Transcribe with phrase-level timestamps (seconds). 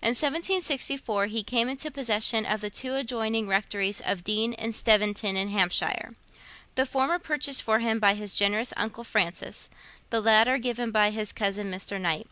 [0.00, 5.36] In 1764 he came into possession of the two adjoining Rectories of Deane and Steventon
[5.36, 6.16] in Hampshire;
[6.76, 9.68] the former purchased for him by his generous uncle Francis,
[10.08, 12.00] the latter given by his cousin Mr.
[12.00, 12.26] Knight.